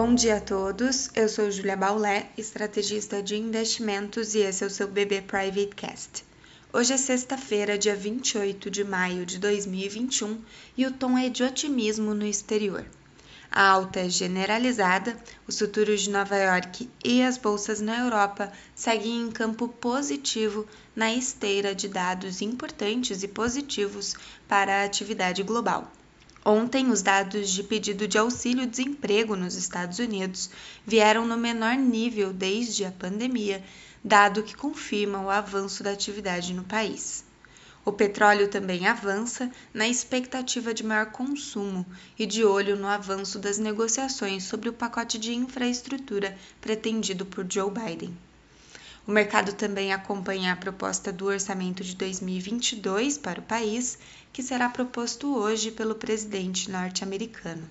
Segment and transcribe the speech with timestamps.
[0.00, 4.70] Bom dia a todos, eu sou Julia Baulé, estrategista de investimentos e esse é o
[4.70, 6.24] seu BB Private Cast.
[6.72, 10.40] Hoje é sexta-feira, dia 28 de maio de 2021
[10.76, 12.86] e o tom é de otimismo no exterior.
[13.50, 15.18] A alta é generalizada,
[15.48, 21.12] os futuros de Nova York e as bolsas na Europa seguem em campo positivo na
[21.12, 24.14] esteira de dados importantes e positivos
[24.46, 25.90] para a atividade global.
[26.50, 30.48] Ontem, os dados de pedido de auxílio-desemprego nos Estados Unidos
[30.86, 33.62] vieram no menor nível desde a pandemia,
[34.02, 37.22] dado que confirma o avanço da atividade no país.
[37.84, 41.84] O petróleo também avança na expectativa de maior consumo
[42.18, 47.70] e de olho no avanço das negociações sobre o pacote de infraestrutura pretendido por Joe
[47.70, 48.16] Biden.
[49.08, 53.98] O mercado também acompanha a proposta do orçamento de 2022 para o país,
[54.30, 57.66] que será proposto hoje pelo presidente norte-americano.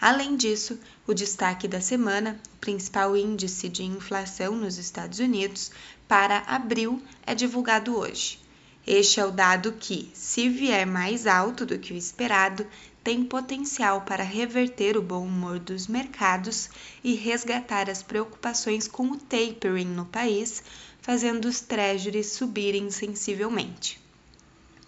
[0.00, 5.72] Além disso, o destaque da semana, o principal índice de inflação nos Estados Unidos,
[6.06, 8.38] para abril, é divulgado hoje.
[8.84, 12.66] Este é o dado que, se vier mais alto do que o esperado,
[13.04, 16.68] tem potencial para reverter o bom humor dos mercados
[17.02, 20.64] e resgatar as preocupações com o tapering no país,
[21.00, 24.00] fazendo os treasuries subirem sensivelmente.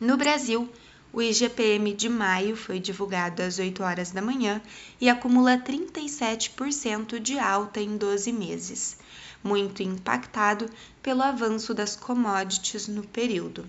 [0.01, 0.69] No Brasil,
[1.13, 4.61] o IGPM de maio foi divulgado às 8 horas da manhã
[5.01, 8.97] e acumula 37% de alta em 12 meses,
[9.43, 10.69] muito impactado
[11.01, 13.65] pelo avanço das commodities no período.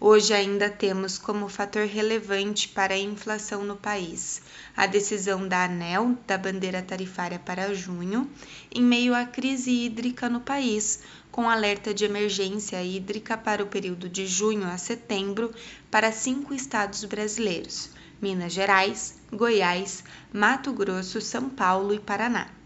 [0.00, 4.40] Hoje ainda temos como fator relevante para a inflação no país
[4.76, 8.30] a decisão da ANEL da bandeira tarifária para junho,
[8.72, 11.00] em meio à crise hídrica no país,
[11.32, 15.52] com alerta de emergência hídrica para o período de junho a setembro
[15.90, 17.90] para cinco estados brasileiros:
[18.22, 22.57] Minas Gerais, Goiás, Mato Grosso, São Paulo e Paraná.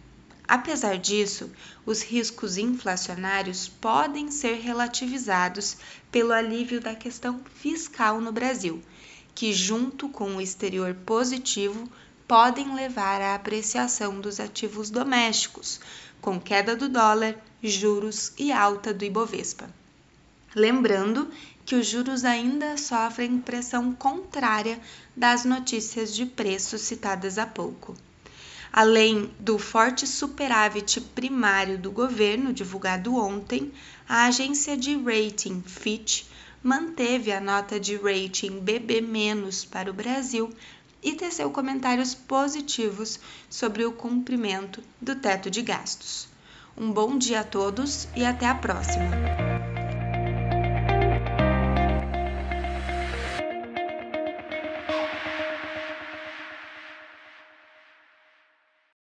[0.46, 1.50] Apesar disso,
[1.86, 5.76] os riscos inflacionários podem ser relativizados
[6.10, 8.82] pelo alívio da questão fiscal no Brasil,
[9.34, 11.88] que, junto com o exterior positivo,
[12.26, 15.80] podem levar à apreciação dos ativos domésticos,
[16.20, 19.68] com queda do dólar, juros e alta do Ibovespa.
[20.54, 21.30] Lembrando
[21.64, 24.80] que os juros ainda sofrem pressão contrária
[25.16, 27.94] das notícias de preços citadas há pouco.
[28.72, 33.70] Além do forte superávit primário do governo divulgado ontem,
[34.08, 36.24] a agência de rating Fitch
[36.62, 39.04] manteve a nota de rating BB-
[39.70, 40.50] para o Brasil
[41.02, 46.26] e teceu comentários positivos sobre o cumprimento do teto de gastos.
[46.74, 49.51] Um bom dia a todos e até a próxima!